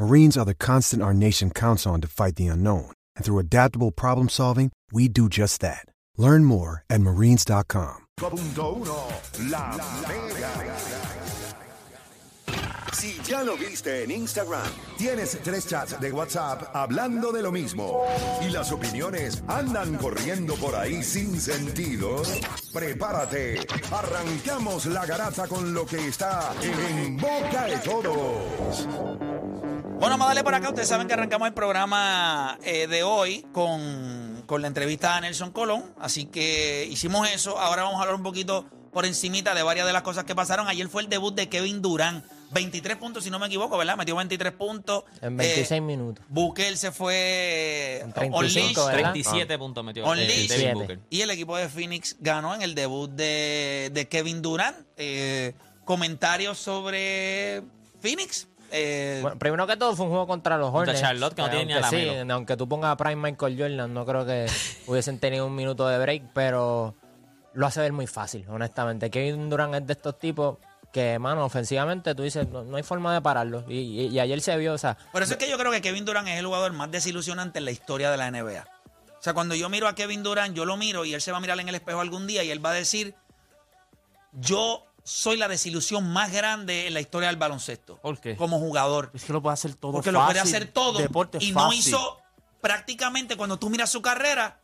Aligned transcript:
Marines 0.00 0.38
are 0.38 0.46
the 0.46 0.54
constant 0.54 1.02
our 1.02 1.12
nation 1.12 1.50
counts 1.50 1.86
on 1.86 2.00
to 2.00 2.08
fight 2.08 2.36
the 2.36 2.46
unknown. 2.46 2.90
And 3.16 3.24
through 3.24 3.38
adaptable 3.38 3.90
problem 3.90 4.30
solving, 4.30 4.72
we 4.90 5.08
do 5.08 5.28
just 5.28 5.60
that. 5.60 5.84
Learn 6.16 6.46
more 6.46 6.84
at 6.88 7.02
marines.com. 7.02 8.06
5.1 8.18 9.50
La 9.50 9.76
Mega. 10.08 11.10
Si 12.94 13.20
ya 13.24 13.42
lo 13.42 13.56
viste 13.56 14.04
en 14.04 14.10
Instagram, 14.10 14.70
tienes 14.98 15.38
tres 15.42 15.66
chats 15.66 16.00
de 16.00 16.10
WhatsApp 16.12 16.74
hablando 16.74 17.30
de 17.32 17.42
lo 17.42 17.52
mismo 17.52 18.04
y 18.42 18.50
las 18.50 18.72
opiniones 18.72 19.42
andan 19.48 19.96
corriendo 19.96 20.54
por 20.56 20.74
ahí 20.74 21.02
sin 21.02 21.40
sentido, 21.40 22.22
prepárate. 22.72 23.60
Arrancamos 23.90 24.86
la 24.86 25.06
garata 25.06 25.46
con 25.46 25.72
lo 25.72 25.86
que 25.86 26.08
está 26.08 26.54
en 26.62 27.16
boca 27.16 27.66
de 27.66 27.78
todos. 27.78 28.86
Bueno, 30.00 30.14
vamos 30.14 30.24
a 30.24 30.28
darle 30.28 30.44
por 30.44 30.54
acá. 30.54 30.68
Ustedes 30.70 30.88
saben 30.88 31.06
que 31.08 31.12
arrancamos 31.14 31.46
el 31.46 31.52
programa 31.52 32.58
eh, 32.64 32.86
de 32.86 33.02
hoy 33.02 33.44
con, 33.52 34.42
con 34.46 34.62
la 34.62 34.68
entrevista 34.68 35.14
a 35.16 35.20
Nelson 35.20 35.50
Colón. 35.52 35.94
Así 36.00 36.24
que 36.24 36.86
hicimos 36.90 37.28
eso. 37.30 37.58
Ahora 37.58 37.82
vamos 37.82 37.98
a 37.98 38.02
hablar 38.02 38.14
un 38.14 38.22
poquito 38.22 38.64
por 38.94 39.04
encimita 39.04 39.54
de 39.54 39.62
varias 39.62 39.86
de 39.86 39.92
las 39.92 40.00
cosas 40.02 40.24
que 40.24 40.34
pasaron. 40.34 40.68
Ayer 40.68 40.88
fue 40.88 41.02
el 41.02 41.10
debut 41.10 41.34
de 41.34 41.48
Kevin 41.50 41.82
Durán. 41.82 42.24
23 42.52 42.96
puntos, 42.96 43.22
si 43.24 43.30
no 43.30 43.38
me 43.38 43.46
equivoco, 43.46 43.76
¿verdad? 43.76 43.96
Metió 43.96 44.16
23 44.16 44.52
puntos. 44.54 45.04
En 45.20 45.36
26 45.36 45.70
Eh, 45.70 45.80
minutos. 45.82 46.24
Booker 46.30 46.76
se 46.78 46.90
fue 46.92 47.98
En 48.00 48.06
on 48.06 48.12
35, 48.14 48.40
leash. 48.42 48.74
¿verdad? 48.76 49.12
37 49.12 49.58
puntos 49.58 49.84
metió 49.84 50.04
On 50.06 50.18
eh. 50.18 50.98
Y 51.10 51.20
el 51.20 51.30
equipo 51.30 51.56
de 51.58 51.68
Phoenix 51.68 52.16
ganó 52.20 52.54
en 52.54 52.62
el 52.62 52.74
debut 52.74 53.08
de, 53.10 53.90
de 53.92 54.08
Kevin 54.08 54.40
Durant. 54.40 54.76
Eh, 54.96 55.52
comentarios 55.84 56.58
sobre 56.58 57.62
Phoenix. 58.00 58.48
Eh, 58.72 59.18
Bueno, 59.22 59.38
primero 59.38 59.66
que 59.66 59.76
todo 59.76 59.94
fue 59.96 60.06
un 60.06 60.10
juego 60.12 60.26
contra 60.26 60.56
los 60.56 60.70
Contra 60.70 60.92
Hornets. 60.92 61.00
Charlotte, 61.00 61.34
que 61.34 61.42
no 61.42 61.50
tiene 61.50 61.66
ni 61.66 61.72
a 61.72 61.76
Aunque 61.78 61.90
sí, 62.00 62.06
Lamelo. 62.06 62.34
aunque 62.34 62.56
tú 62.56 62.68
pongas 62.68 62.92
a 62.92 62.96
Prime 62.96 63.16
Michael 63.30 63.56
Jordan, 63.58 63.92
no 63.94 64.06
creo 64.06 64.24
que 64.26 64.46
hubiesen 64.86 65.18
tenido 65.18 65.46
un 65.46 65.54
minuto 65.54 65.86
de 65.88 65.98
break, 65.98 66.22
pero 66.34 66.94
lo 67.54 67.66
hace 67.66 67.80
ver 67.80 67.92
muy 67.92 68.06
fácil, 68.06 68.46
honestamente. 68.48 69.10
Kevin 69.10 69.50
Durant 69.50 69.74
es 69.74 69.86
de 69.86 69.92
estos 69.92 70.18
tipos 70.18 70.58
que, 70.92 71.18
mano, 71.18 71.44
ofensivamente 71.44 72.14
tú 72.14 72.22
dices, 72.22 72.48
no, 72.48 72.62
no 72.64 72.76
hay 72.76 72.82
forma 72.82 73.12
de 73.14 73.20
pararlo. 73.20 73.64
Y, 73.68 73.78
y- 73.78 74.06
y 74.08 74.18
ayer 74.20 74.40
se 74.40 74.56
vio, 74.56 74.72
o 74.74 74.78
sea, 74.78 74.96
Por 75.12 75.22
eso 75.22 75.32
es 75.32 75.38
que 75.38 75.48
yo 75.48 75.56
creo 75.58 75.70
que 75.72 75.80
Kevin 75.80 76.04
Durant 76.04 76.26
es 76.28 76.38
el 76.38 76.46
jugador 76.46 76.72
más 76.72 76.90
desilusionante 76.90 77.58
en 77.60 77.64
la 77.64 77.70
historia 77.70 78.10
de 78.10 78.16
la 78.16 78.30
NBA. 78.30 78.64
O 79.18 79.22
sea, 79.22 79.34
cuando 79.34 79.54
yo 79.54 79.68
miro 79.68 79.86
a 79.86 79.94
Kevin 79.94 80.22
Durant, 80.22 80.56
yo 80.56 80.64
lo 80.64 80.76
miro 80.76 81.04
y 81.04 81.12
él 81.14 81.20
se 81.20 81.30
va 81.30 81.38
a 81.38 81.40
mirar 81.40 81.60
en 81.60 81.68
el 81.68 81.74
espejo 81.74 82.00
algún 82.00 82.26
día 82.26 82.42
y 82.42 82.50
él 82.50 82.64
va 82.64 82.70
a 82.70 82.74
decir, 82.74 83.14
yo 84.32 84.84
soy 85.10 85.36
la 85.36 85.48
desilusión 85.48 86.08
más 86.12 86.30
grande 86.32 86.86
en 86.86 86.94
la 86.94 87.00
historia 87.00 87.28
del 87.28 87.36
baloncesto. 87.36 87.96
¿Por 87.98 88.20
qué? 88.20 88.36
Como 88.36 88.58
jugador. 88.58 89.10
Es 89.12 89.24
que 89.24 89.32
lo 89.32 89.42
puede 89.42 89.54
hacer 89.54 89.74
todo 89.74 89.92
Porque 89.92 90.12
lo 90.12 90.24
puede 90.24 90.38
hacer 90.40 90.66
todo. 90.68 90.98
Deporte 90.98 91.38
y 91.40 91.50
no 91.52 91.72
hizo 91.72 92.20
prácticamente, 92.60 93.36
cuando 93.36 93.58
tú 93.58 93.70
miras 93.70 93.90
su 93.90 94.02
carrera, 94.02 94.60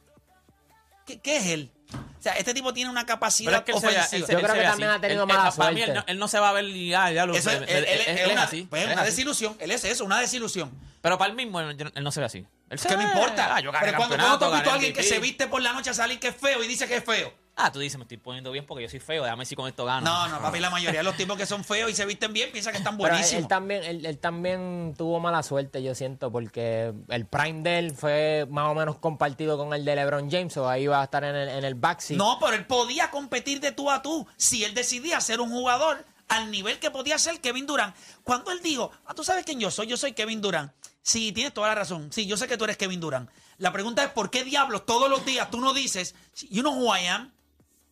¿qué, 1.06 1.18
qué 1.20 1.38
es 1.38 1.46
él? 1.46 1.72
O 2.18 2.22
sea, 2.22 2.34
este 2.34 2.54
tipo 2.54 2.72
tiene 2.74 2.90
una 2.90 3.02
Pero 3.02 3.14
capacidad 3.16 3.54
es 3.54 3.62
que 3.62 3.72
él 3.72 3.78
se 3.80 4.16
él 4.16 4.26
se- 4.26 4.32
Yo 4.32 4.38
él 4.38 4.44
creo 4.44 4.54
que 4.56 4.62
también 4.62 4.90
así. 4.90 4.98
ha 4.98 5.00
tenido 5.00 5.24
Él- 5.24 5.30
él- 5.30 5.36
mala 5.36 5.50
Para 5.52 5.70
mí, 5.72 5.80
él 5.80 5.86
suerte. 5.86 6.00
no, 6.06 6.12
él 6.12 6.18
no 6.18 6.28
se 6.28 6.38
va 6.40 6.48
a 6.48 6.52
ver 6.52 6.64
y 6.64 6.88
ya, 6.90 7.10
ya 7.12 7.26
lo 7.26 7.34
Eso 7.34 7.50
es, 7.50 7.56
él- 7.56 7.62
él- 7.68 7.76
él- 7.76 7.84
él- 7.84 8.00
él 8.06 8.18
él 8.18 8.26
es 8.26 8.32
una, 8.32 8.42
así. 8.42 8.62
pues, 8.68 8.84
una 8.84 8.94
así. 8.94 9.04
desilusión. 9.10 9.56
Él 9.60 9.70
es 9.70 9.84
eso, 9.84 10.04
una 10.04 10.18
desilusión. 10.20 10.70
Pero 11.00 11.18
para 11.18 11.30
él 11.30 11.36
mismo, 11.36 11.60
él, 11.60 11.92
él 11.94 12.04
no 12.04 12.10
se 12.10 12.20
ve 12.20 12.26
así. 12.26 12.44
Él 12.70 12.78
se 12.78 12.88
¿Qué 12.88 12.96
me 12.96 13.04
ve, 13.04 13.12
importa? 13.12 13.54
ah, 13.54 13.60
yo 13.60 13.70
gané 13.70 13.86
Pero 13.86 13.98
cuando, 13.98 14.16
cuando 14.16 14.38
tú 14.38 14.44
has 14.46 14.52
visto 14.54 14.70
a 14.70 14.74
alguien 14.74 14.92
que 14.92 15.02
se 15.04 15.18
viste 15.20 15.46
por 15.46 15.62
la 15.62 15.72
noche 15.72 15.90
a 15.90 15.94
salir 15.94 16.18
que 16.18 16.28
es 16.28 16.36
feo 16.36 16.62
y 16.62 16.68
dice 16.68 16.86
que 16.88 16.96
es 16.96 17.04
feo. 17.04 17.32
Ah, 17.58 17.72
tú 17.72 17.78
dices, 17.78 17.96
me 17.96 18.02
estoy 18.04 18.18
poniendo 18.18 18.52
bien 18.52 18.66
porque 18.66 18.82
yo 18.84 18.90
soy 18.90 19.00
feo. 19.00 19.24
Déjame 19.24 19.46
si 19.46 19.56
con 19.56 19.66
esto 19.66 19.86
gano. 19.86 20.04
No, 20.04 20.28
no, 20.28 20.40
papi, 20.42 20.60
la 20.60 20.68
mayoría 20.68 21.00
de 21.00 21.04
los 21.04 21.16
tipos 21.16 21.38
que 21.38 21.46
son 21.46 21.64
feos 21.64 21.90
y 21.90 21.94
se 21.94 22.04
visten 22.04 22.34
bien 22.34 22.52
piensan 22.52 22.72
que 22.72 22.78
están 22.78 22.98
Pero 22.98 23.08
él, 23.08 23.12
buenísimos. 23.14 23.42
él 23.42 23.48
también, 23.48 23.82
él, 23.82 24.04
él 24.04 24.18
también 24.18 24.94
tuvo 24.96 25.20
mala 25.20 25.42
suerte, 25.42 25.82
yo 25.82 25.94
siento, 25.94 26.30
porque 26.30 26.92
el 27.08 27.24
prime 27.24 27.62
de 27.62 27.78
él 27.78 27.92
fue 27.96 28.46
más 28.50 28.70
o 28.70 28.74
menos 28.74 28.98
compartido 28.98 29.56
con 29.56 29.72
el 29.72 29.86
de 29.86 29.96
LeBron 29.96 30.30
James, 30.30 30.54
o 30.58 30.68
ahí 30.68 30.86
va 30.86 31.00
a 31.00 31.04
estar 31.04 31.24
en 31.24 31.34
el, 31.34 31.48
en 31.48 31.64
el 31.64 31.74
backseat. 31.74 32.18
No, 32.18 32.36
pero 32.38 32.52
él 32.54 32.66
podía 32.66 33.10
competir 33.10 33.60
de 33.60 33.72
tú 33.72 33.90
a 33.90 34.02
tú 34.02 34.26
si 34.36 34.62
él 34.62 34.74
decidía 34.74 35.18
ser 35.22 35.40
un 35.40 35.48
jugador 35.50 36.04
al 36.28 36.50
nivel 36.50 36.78
que 36.78 36.90
podía 36.90 37.16
ser 37.18 37.40
Kevin 37.40 37.64
Durant. 37.66 37.96
Cuando 38.22 38.50
él 38.50 38.60
dijo, 38.62 38.90
ah, 39.06 39.14
tú 39.14 39.24
sabes 39.24 39.46
quién 39.46 39.60
yo 39.60 39.70
soy, 39.70 39.86
yo 39.86 39.96
soy 39.96 40.12
Kevin 40.12 40.42
Durant. 40.42 40.72
Sí, 41.00 41.32
tienes 41.32 41.54
toda 41.54 41.68
la 41.68 41.76
razón. 41.76 42.12
Sí, 42.12 42.26
yo 42.26 42.36
sé 42.36 42.48
que 42.48 42.58
tú 42.58 42.64
eres 42.64 42.76
Kevin 42.76 43.00
Durant. 43.00 43.30
La 43.56 43.72
pregunta 43.72 44.04
es, 44.04 44.10
¿por 44.10 44.28
qué 44.28 44.44
diablos 44.44 44.84
todos 44.84 45.08
los 45.08 45.24
días 45.24 45.50
tú 45.50 45.58
no 45.60 45.72
dices, 45.72 46.14
you 46.50 46.60
know 46.62 46.74
who 46.74 46.94
I 46.94 47.06
am? 47.06 47.32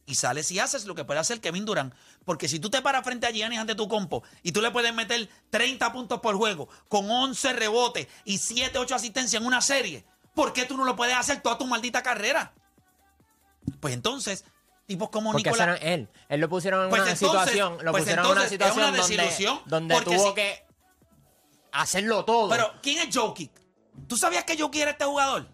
Y 0.07 0.17
sales 0.17 0.51
y 0.51 0.59
haces 0.59 0.85
lo 0.85 0.95
que 0.95 1.05
puede 1.05 1.21
hacer 1.21 1.41
Kevin 1.41 1.65
Durant. 1.65 1.95
Porque 2.27 2.47
si 2.49 2.59
tú 2.61 2.69
te 2.69 2.83
paras 2.83 3.05
frente 3.05 3.27
a 3.27 3.31
Giannis 3.31 3.59
ante 3.59 3.75
tu 3.75 3.89
compo 3.89 4.23
y 4.43 4.53
tú 4.53 4.61
le 4.61 4.71
puedes 4.71 4.93
meter 4.95 5.29
30 5.51 5.93
puntos 5.93 6.21
por 6.21 6.37
juego 6.37 6.69
con 6.89 7.11
11 7.11 7.53
rebotes 7.55 8.07
y 8.25 8.37
7, 8.39 8.79
8 8.79 8.95
asistencias 8.95 9.41
en 9.41 9.47
una 9.47 9.63
serie, 9.63 10.05
¿por 10.35 10.53
qué 10.53 10.65
tú 10.67 10.77
no 10.77 10.85
lo 10.85 10.95
puedes 10.95 11.17
hacer 11.17 11.41
toda 11.41 11.57
tu 11.57 11.67
maldita 11.67 12.03
carrera? 12.03 12.53
Pues 13.81 13.95
entonces, 13.95 14.45
tipos 14.87 15.09
como 15.09 15.33
Porque 15.33 15.49
Nicolás... 15.49 15.79
él. 15.81 16.09
Él 16.29 16.41
lo 16.41 16.51
pusieron 16.51 16.85
en 16.85 16.91
Pues 16.91 17.01
una 17.01 17.11
entonces- 17.13 17.39
situación, 17.41 17.79
lo 17.83 17.91
pues 17.93 18.03
pusieron 18.03 18.27
en 18.27 18.33
una 18.33 18.47
situación 18.49 18.79
una 18.89 18.93
desilusión, 18.97 19.61
donde, 19.65 19.99
tuvo 20.03 20.29
si- 20.29 20.35
que 20.35 20.67
hacerlo 21.73 22.25
todo. 22.27 22.51
Pero, 22.51 22.73
¿quién 22.83 23.09
es 23.09 23.17
Jokic? 23.17 23.51
¿Tú 24.07 24.17
sabías 24.19 24.45
que 24.45 24.59
Jokic 24.59 24.83
era 24.83 24.91
este 24.91 25.05
jugador? 25.07 25.49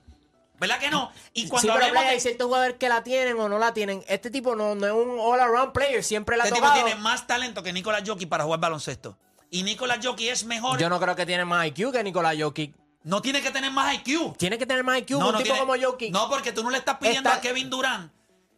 ¿Verdad 0.61 0.79
que 0.79 0.91
no? 0.91 1.11
Y 1.33 1.43
sí, 1.45 1.49
cuando 1.49 1.73
pero 1.73 1.75
hablemos 1.87 1.93
Play, 1.95 2.05
de- 2.05 2.11
hay 2.11 2.21
ciertos 2.21 2.47
jugadores 2.47 2.77
que 2.79 2.89
la 2.89 3.03
tienen 3.03 3.39
o 3.41 3.49
no 3.49 3.59
la 3.59 3.73
tienen. 3.75 4.05
Este 4.07 4.31
tipo 4.31 4.55
no, 4.55 4.75
no 4.77 4.87
es 4.87 4.93
un 4.93 5.19
all-around 5.19 5.73
player, 5.73 6.05
siempre 6.05 6.37
la 6.37 6.45
ha 6.45 6.47
este 6.49 6.61
tipo 6.61 6.73
tiene 6.75 6.95
más 6.97 7.27
talento 7.27 7.63
que 7.63 7.73
Nicolás 7.73 8.03
Jokic 8.07 8.29
para 8.29 8.45
jugar 8.45 8.61
baloncesto. 8.61 9.17
Y 9.51 9.63
Nicolás 9.65 9.99
Jokic 10.05 10.29
es 10.31 10.45
mejor. 10.45 10.79
Yo 10.79 10.89
no 10.89 11.01
creo 11.01 11.17
que 11.17 11.27
tiene 11.27 11.45
más 11.45 11.67
IQ 11.67 11.91
que 11.93 12.05
Nikola 12.05 12.33
Jokic. 12.39 12.75
No 13.03 13.23
tiene 13.23 13.41
que 13.41 13.51
tener 13.51 13.73
más 13.73 13.95
IQ. 13.95 14.37
Tiene 14.37 14.59
que 14.59 14.67
tener 14.67 14.85
más 14.85 14.99
IQ 14.99 15.13
No, 15.13 15.19
un 15.29 15.33
no 15.33 15.39
tipo 15.39 15.45
tiene- 15.55 15.59
como 15.61 15.75
Jokic. 15.83 16.13
No, 16.13 16.29
porque 16.29 16.53
tú 16.53 16.63
no 16.63 16.71
le 16.71 16.77
estás 16.79 16.99
pidiendo 16.99 17.31
Está- 17.31 17.39
a 17.39 17.41
Kevin 17.41 17.71
Durant 17.71 18.13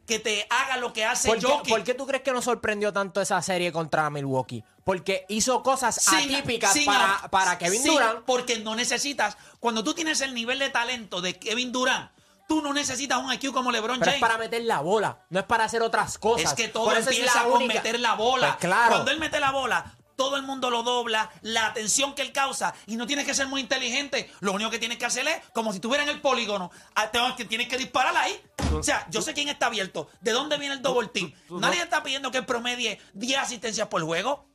que 0.06 0.18
te 0.18 0.46
haga 0.50 0.76
lo 0.78 0.92
que 0.92 1.04
hace 1.04 1.28
¿Por 1.28 1.38
qué, 1.38 1.46
Jokic. 1.46 1.68
por 1.74 1.84
qué 1.84 1.94
tú 1.94 2.06
crees 2.06 2.22
que 2.22 2.32
nos 2.32 2.44
sorprendió 2.44 2.92
tanto 2.92 3.20
esa 3.20 3.40
serie 3.42 3.70
contra 3.72 4.10
Milwaukee? 4.10 4.64
Porque 4.84 5.24
hizo 5.28 5.62
cosas 5.62 5.94
Sin- 5.94 6.34
atípicas 6.34 6.72
sin- 6.72 6.84
para, 6.86 7.28
para 7.30 7.56
Kevin 7.58 7.82
sin- 7.82 7.92
Durant. 7.92 8.24
Porque 8.24 8.58
no 8.58 8.74
necesitas. 8.74 9.36
Cuando 9.60 9.84
tú 9.84 9.94
tienes 9.94 10.20
el 10.20 10.34
nivel 10.34 10.58
de 10.58 10.70
talento 10.70 11.20
de 11.20 11.38
Kevin 11.38 11.70
Durant, 11.72 12.10
tú 12.48 12.60
no 12.62 12.72
necesitas 12.74 13.18
un 13.18 13.32
IQ 13.32 13.52
como 13.52 13.70
LeBron 13.70 14.00
Pero 14.00 14.10
es 14.10 14.16
James. 14.18 14.20
para 14.28 14.38
meter 14.38 14.62
la 14.64 14.80
bola, 14.80 15.18
no 15.30 15.38
es 15.40 15.46
para 15.46 15.64
hacer 15.64 15.82
otras 15.82 16.18
cosas. 16.18 16.50
Es 16.50 16.54
que 16.54 16.68
todo 16.68 16.92
es 16.92 17.06
empieza 17.06 17.44
con 17.44 17.62
única- 17.62 17.74
meter 17.74 18.00
la 18.00 18.14
bola. 18.14 18.48
Pues 18.48 18.60
claro. 18.70 18.90
Cuando 18.90 19.10
él 19.12 19.20
mete 19.20 19.38
la 19.40 19.52
bola, 19.52 19.94
todo 20.16 20.36
el 20.36 20.42
mundo 20.42 20.70
lo 20.70 20.82
dobla, 20.82 21.30
la 21.42 21.66
atención 21.66 22.14
que 22.14 22.22
él 22.22 22.32
causa, 22.32 22.74
y 22.86 22.96
no 22.96 23.06
tienes 23.06 23.26
que 23.26 23.34
ser 23.34 23.46
muy 23.46 23.60
inteligente. 23.60 24.30
Lo 24.40 24.52
único 24.52 24.70
que 24.70 24.78
tienes 24.78 24.98
que 24.98 25.06
hacer 25.06 25.26
es, 25.26 25.36
como 25.52 25.72
si 25.72 25.76
estuviera 25.76 26.02
en 26.02 26.08
el 26.10 26.20
polígono, 26.20 26.70
ah, 26.94 27.10
tienes 27.48 27.68
que 27.68 27.78
disparar 27.78 28.16
ahí. 28.16 28.40
O 28.74 28.82
sea, 28.82 29.06
yo 29.10 29.22
sé 29.22 29.34
quién 29.34 29.48
está 29.48 29.66
abierto, 29.66 30.08
de 30.20 30.32
dónde 30.32 30.58
viene 30.58 30.74
el 30.74 30.82
double 30.82 31.08
team. 31.08 31.32
Nadie 31.50 31.82
está 31.82 32.02
pidiendo 32.02 32.30
que 32.30 32.42
promedie 32.42 33.00
10 33.14 33.38
asistencias 33.38 33.88
por 33.88 34.02
juego. 34.02 34.46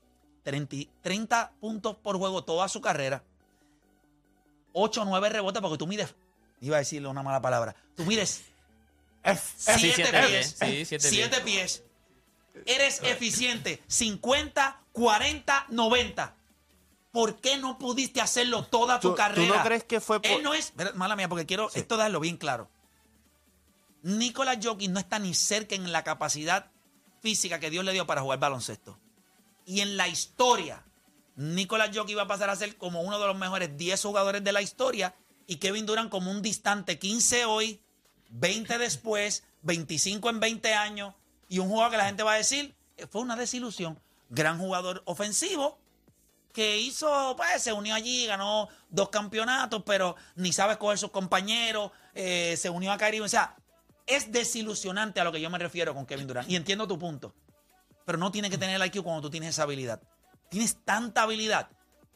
30, 0.44 0.78
30 1.02 1.52
puntos 1.60 1.98
por 1.98 2.18
juego 2.18 2.44
toda 2.44 2.68
su 2.70 2.82
carrera. 2.82 3.24
8 4.74 5.02
o 5.02 5.06
9 5.06 5.30
rebotes, 5.30 5.62
porque 5.62 5.78
tú 5.78 5.88
mides. 5.88 6.16
Iba 6.62 6.78
a 6.78 6.80
decirle 6.80 7.08
una 7.08 7.22
mala 7.24 7.42
palabra. 7.42 7.76
Tú 7.96 8.04
mides 8.06 8.44
Sí, 9.36 9.92
7 9.92 9.94
siete 9.96 10.28
pies. 10.28 10.54
pies. 10.54 10.56
Sí, 10.60 10.86
siete 10.86 11.10
pies. 11.10 11.30
7 11.30 11.42
pies. 11.42 11.84
Eres 12.66 13.02
eficiente. 13.04 13.84
50, 13.88 14.82
40, 14.98 15.66
90. 15.70 16.34
¿Por 17.12 17.40
qué 17.40 17.58
no 17.58 17.78
pudiste 17.78 18.20
hacerlo 18.20 18.64
toda 18.66 19.00
tu 19.00 19.10
¿Tú- 19.10 19.14
tú 19.14 19.18
carrera? 19.18 19.58
no 19.58 19.64
crees 19.64 19.84
que 19.84 20.02
fue 20.02 20.20
por- 20.22 20.32
Él 20.32 20.42
no 20.42 20.54
es. 20.56 20.74
Mala 20.96 21.16
mía, 21.16 21.30
porque 21.30 21.46
quiero 21.46 21.70
esto 21.76 21.98
darlo 21.98 22.20
bien 22.20 22.38
claro. 22.38 22.68
Nicolás 24.04 24.58
Jokic 24.64 24.90
no 24.90 25.00
está 25.00 25.20
ni 25.20 25.34
cerca 25.34 25.76
en 25.76 25.92
la 25.92 26.04
capacidad 26.04 26.72
física 27.22 27.60
que 27.60 27.70
Dios 27.70 27.84
le 27.86 27.94
dio 27.94 28.06
para 28.08 28.22
jugar 28.22 28.40
baloncesto. 28.40 28.98
Y 29.66 29.82
en 29.82 29.98
la 29.98 30.08
historia, 30.08 30.84
Nicolás 31.36 31.90
Jokic 31.96 32.18
va 32.18 32.24
a 32.24 32.28
pasar 32.28 32.50
a 32.50 32.56
ser 32.56 32.76
como 32.78 33.02
uno 33.02 33.20
de 33.20 33.28
los 33.28 33.38
mejores 33.38 33.76
10 33.78 34.02
jugadores 34.02 34.44
de 34.44 34.52
la 34.52 34.62
historia 34.62 35.14
y 35.46 35.58
Kevin 35.58 35.86
Durant 35.86 36.10
como 36.10 36.32
un 36.32 36.42
distante 36.42 36.98
15 37.00 37.46
hoy, 37.46 37.82
20 38.30 38.78
después, 38.80 39.44
25 39.64 40.30
en 40.30 40.40
20 40.40 40.74
años 40.74 41.14
y 41.50 41.60
un 41.60 41.70
jugador 41.70 41.92
que 41.92 41.98
la 41.98 42.06
gente 42.06 42.24
va 42.24 42.34
a 42.34 42.38
decir 42.38 42.76
eh, 42.98 43.08
fue 43.08 43.22
una 43.22 43.36
desilusión. 43.36 44.00
Gran 44.30 44.58
jugador 44.58 45.04
ofensivo 45.06 45.80
que 46.54 46.78
hizo, 46.78 47.36
pues 47.38 47.62
se 47.62 47.72
unió 47.72 47.94
allí, 47.94 48.26
ganó 48.26 48.68
dos 48.90 49.10
campeonatos, 49.10 49.84
pero 49.86 50.16
ni 50.36 50.52
sabe 50.52 50.74
escoger 50.74 50.98
sus 50.98 51.12
compañeros, 51.12 51.92
eh, 52.16 52.56
se 52.58 52.70
unió 52.70 52.92
a 52.92 52.98
Kyrie. 52.98 53.22
O 53.22 53.28
sea, 53.28 53.56
es 54.08 54.32
desilusionante 54.32 55.20
a 55.20 55.24
lo 55.24 55.32
que 55.32 55.40
yo 55.40 55.52
me 55.52 55.60
refiero 55.60 55.94
con 55.94 56.08
Kevin 56.08 56.26
Durant. 56.26 56.50
Y 56.50 56.56
entiendo 56.56 56.88
tu 56.88 56.98
punto. 56.98 57.36
Pero 58.06 58.18
no 58.18 58.32
tiene 58.32 58.50
que 58.50 58.58
tener 58.58 58.82
el 58.82 58.88
IQ 58.88 59.04
cuando 59.04 59.22
tú 59.22 59.30
tienes 59.30 59.50
esa 59.50 59.64
habilidad. 59.64 60.02
Tienes 60.50 60.84
tanta 60.84 61.24
habilidad. 61.24 61.70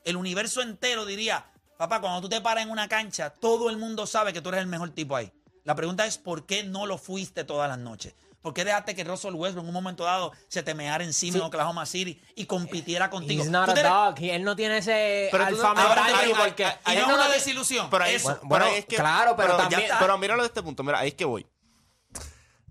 El 0.06 0.16
universo 0.16 0.62
entero 0.62 1.06
diría, 1.06 1.46
papá, 1.78 2.02
cuando 2.02 2.22
tú 2.22 2.30
te 2.30 2.42
paras 2.42 2.63
en 2.63 2.72
una 2.72 2.88
cancha, 2.88 3.30
todo 3.30 3.69
el 3.69 3.78
mundo 3.78 4.08
sabe 4.08 4.34
que 4.34 4.42
tú 4.42 4.50
eres 4.50 4.62
el 4.62 4.68
mejor 4.68 4.90
tipo 4.90 5.16
ahí. 5.16 5.31
La 5.66 5.75
pregunta 5.75 6.08
es, 6.08 6.18
¿por 6.18 6.48
qué 6.48 6.63
no 6.63 6.88
lo 6.88 6.98
fuiste 6.98 7.44
todas 7.44 7.69
las 7.69 7.78
noches? 7.78 8.16
¿Por 8.41 8.53
qué 8.55 8.65
dejaste 8.65 8.95
que 8.95 9.03
Russell 9.03 9.35
Westbrook 9.35 9.63
en 9.63 9.69
un 9.69 9.73
momento 9.73 10.03
dado 10.03 10.31
se 10.47 10.63
te 10.63 10.73
meara 10.73 11.03
encima 11.03 11.38
en 11.38 11.43
Oklahoma 11.43 11.85
City 11.85 12.19
y 12.35 12.45
compitiera 12.45 13.09
contigo? 13.09 13.43
He's 13.43 13.51
not 13.51 13.69
a 13.69 13.83
dog. 13.83 14.15
Él 14.19 14.43
no 14.43 14.55
tiene 14.55 14.77
ese 14.79 15.29
Pero 15.31 15.45
alfa 15.45 15.73
te- 15.75 16.35
porque... 16.35 16.65
ahí- 16.83 16.97
no 16.97 17.07
es 17.07 17.13
una 17.13 17.29
desilusión. 17.29 17.89
Pero 17.91 18.03
ahí, 18.03 18.15
Eso. 18.15 18.27
Bueno, 18.43 18.49
pero 18.49 18.65
ahí 18.65 18.75
es 18.79 18.85
que, 18.85 18.95
claro, 18.95 19.35
pero 19.35 19.57
ya 19.57 19.69
también- 19.69 19.91
pero 19.99 20.17
míralo 20.17 20.41
de 20.41 20.47
este 20.47 20.63
punto, 20.63 20.81
mira, 20.83 20.99
ahí 20.99 21.09
es 21.09 21.13
que 21.15 21.25
voy. 21.25 21.45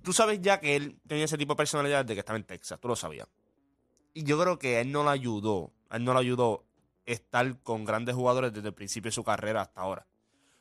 Tú 0.03 0.13
sabes 0.13 0.41
ya 0.41 0.59
que 0.61 0.77
él 0.77 0.99
tenía 1.07 1.27
ese 1.27 1.37
tipo 1.39 1.53
de 1.53 1.59
personalidad 1.59 2.05
desde 2.05 2.15
que 2.15 2.21
estaba 2.21 2.39
en 2.39 2.45
Texas, 2.45 2.81
tú 2.81 2.89
lo 2.89 2.97
sabías. 2.97 3.29
Y 4.15 4.25
yo 4.25 4.41
creo 4.41 4.59
que 4.59 4.81
él 4.81 4.91
no 4.91 5.05
lo 5.05 5.11
ayudó, 5.11 5.73
a 5.89 5.97
él 5.99 6.05
no 6.05 6.15
lo 6.15 6.19
ayudó 6.19 6.65
estar 7.05 7.61
con 7.63 7.85
grandes 7.85 8.15
jugadores 8.15 8.53
desde 8.53 8.69
el 8.69 8.75
principio 8.75 9.09
de 9.11 9.15
su 9.15 9.23
carrera 9.23 9.61
hasta 9.63 9.83
ahora. 9.83 10.07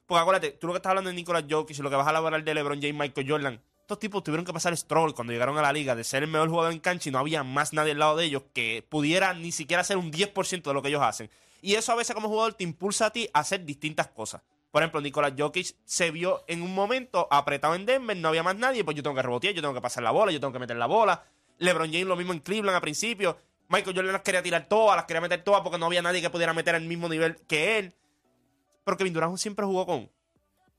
Porque 0.05 0.21
acuérdate, 0.21 0.51
tú 0.51 0.67
lo 0.67 0.73
que 0.73 0.77
estás 0.77 0.89
hablando 0.91 1.09
de 1.09 1.15
Nicolas 1.15 1.45
Jokic 1.49 1.77
y 1.77 1.81
lo 1.81 1.89
que 1.89 1.95
vas 1.95 2.07
a 2.07 2.15
hablar 2.17 2.43
de 2.43 2.53
LeBron 2.53 2.81
James, 2.81 2.95
Michael 2.95 3.29
Jordan, 3.29 3.61
estos 3.89 3.99
tipos 3.99 4.23
tuvieron 4.23 4.45
que 4.45 4.53
pasar 4.53 4.77
struggle 4.77 5.15
cuando 5.15 5.33
llegaron 5.33 5.57
a 5.57 5.63
la 5.63 5.73
liga 5.73 5.95
de 5.95 6.03
ser 6.03 6.21
el 6.21 6.29
mejor 6.29 6.47
jugador 6.47 6.71
en 6.71 6.79
cancha 6.79 7.09
y 7.09 7.11
no 7.11 7.17
había 7.17 7.43
más 7.43 7.73
nadie 7.73 7.93
al 7.93 7.97
lado 7.97 8.17
de 8.17 8.25
ellos 8.25 8.43
que 8.53 8.85
pudiera 8.87 9.33
ni 9.33 9.51
siquiera 9.51 9.81
hacer 9.81 9.97
un 9.97 10.11
10% 10.11 10.61
de 10.61 10.73
lo 10.75 10.83
que 10.83 10.89
ellos 10.89 11.01
hacen. 11.01 11.27
Y 11.63 11.73
eso 11.73 11.91
a 11.91 11.95
veces 11.95 12.13
como 12.13 12.29
jugador 12.29 12.53
te 12.53 12.63
impulsa 12.63 13.07
a 13.07 13.09
ti 13.09 13.27
a 13.33 13.39
hacer 13.39 13.65
distintas 13.65 14.05
cosas. 14.09 14.43
Por 14.69 14.83
ejemplo, 14.83 15.01
Nicolás 15.01 15.33
Jokic 15.35 15.75
se 15.85 16.11
vio 16.11 16.43
en 16.45 16.61
un 16.61 16.75
momento 16.75 17.27
apretado 17.31 17.73
en 17.73 17.87
Denver, 17.87 18.15
no 18.15 18.27
había 18.27 18.43
más 18.43 18.57
nadie, 18.57 18.83
pues 18.83 18.95
yo 18.95 19.01
tengo 19.01 19.15
que 19.15 19.23
rebotear, 19.23 19.55
yo 19.55 19.61
tengo 19.63 19.73
que 19.73 19.81
pasar 19.81 20.03
la 20.03 20.11
bola, 20.11 20.31
yo 20.31 20.39
tengo 20.39 20.53
que 20.53 20.59
meter 20.59 20.77
la 20.77 20.85
bola. 20.85 21.23
LeBron 21.57 21.91
James 21.91 22.05
lo 22.05 22.15
mismo 22.15 22.33
en 22.33 22.41
Cleveland 22.41 22.75
al 22.75 22.81
principio. 22.81 23.39
Michael 23.69 23.95
Jordan 23.95 24.13
las 24.13 24.21
quería 24.21 24.43
tirar 24.43 24.67
todas, 24.67 24.97
las 24.97 25.05
quería 25.05 25.21
meter 25.21 25.43
todas 25.43 25.61
porque 25.61 25.79
no 25.79 25.87
había 25.87 26.03
nadie 26.03 26.21
que 26.21 26.29
pudiera 26.29 26.53
meter 26.53 26.75
al 26.75 26.83
mismo 26.83 27.09
nivel 27.09 27.37
que 27.47 27.79
él. 27.79 27.95
Pero 28.83 28.97
Kevin 28.97 29.13
Durant 29.13 29.37
siempre 29.37 29.65
jugó 29.65 29.87
con 29.87 30.11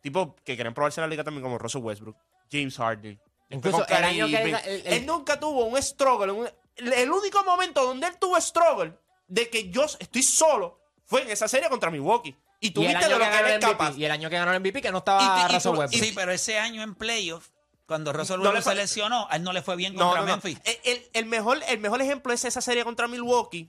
tipos 0.00 0.28
que 0.44 0.56
querían 0.56 0.74
probarse 0.74 1.00
en 1.00 1.06
la 1.06 1.08
liga 1.08 1.24
también 1.24 1.42
como 1.42 1.58
Russell 1.58 1.82
Westbrook, 1.82 2.16
James 2.50 2.76
Harden. 2.76 3.20
Incluso 3.50 3.85
Con 3.87 3.97
el 3.97 4.05
año 4.05 4.26
que 4.26 4.32
Kyrie 4.32 4.43
él- 4.43 4.49
Irving. 4.49 4.62
el- 4.64 4.87
el- 4.87 4.93
él 4.93 5.06
nunca 5.06 5.38
tuvo 5.41 5.64
un 5.64 5.81
struggle. 5.82 6.32
un- 6.32 6.49
el, 6.76 7.11
único 7.11 7.43
momento 7.44 7.85
donde 7.85 8.06
él 8.06 8.17
tuvo 8.19 8.41
struggle 8.41 8.94
de 9.29 9.50
que 9.50 9.70
yo 9.70 9.85
estoy 9.99 10.23
solo 10.23 10.81
fue 11.05 11.23
en 11.23 11.31
esa 11.31 11.47
serie 11.49 11.69
contra 11.69 11.91
Milwaukee. 11.91 12.35
Y 12.61 12.70
tú 12.70 12.82
y 12.82 12.87
viste 12.88 13.05
de 13.05 13.11
lo 13.11 13.19
que 13.19 13.25
él 13.26 13.32
el 13.32 13.47
es 13.47 13.56
MVP, 13.56 13.73
capaz. 13.73 13.97
Y 13.97 14.05
el 14.05 14.11
año 14.11 14.31
que 14.31 14.37
ganó 14.37 14.50
el 14.52 14.56
MVP 14.61 14.81
que 14.82 14.93
no 14.93 14.99
estaba 14.99 15.20
Y- 15.23 15.25
y- 15.25 15.44
y 15.50 15.55
Russell 15.55 15.73
Westbrook. 15.76 16.05
Sí, 16.05 16.12
pero 16.14 16.31
ese 16.32 16.58
año 16.58 16.82
en 16.82 16.94
playoff, 16.94 17.49
cuando 17.87 18.12
Russell 18.12 18.37
No 18.38 18.44
le 18.44 18.49
Westbrook 18.50 18.64
fue- 18.64 18.73
se 18.75 18.81
lesionó, 18.82 19.26
a 19.31 19.37
él 19.37 19.43
no 19.43 19.52
le 19.52 19.62
fue 19.62 19.76
bien 19.76 19.94
No, 19.94 20.00
contra 20.05 20.20
no, 20.20 20.26
no. 20.26 20.32
Memphis. 20.32 20.58
El, 20.64 20.79
el- 20.85 21.11
el 21.12 21.26
mejor, 21.26 21.58
el 21.69 21.79
mejor 21.81 22.00
ejemplo 22.02 22.32
es 22.32 22.44
esa 22.44 22.61
serie 22.61 22.85
contra 22.85 23.08
Milwaukee. 23.08 23.69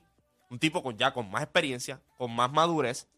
Un 0.50 0.58
tipo 0.58 0.82
con 0.82 0.96
ya 0.96 1.12
con 1.12 1.30
más 1.30 1.42
experiencia, 1.42 2.00
con 2.16 2.30
más 2.34 2.52
madurez. 2.52 3.08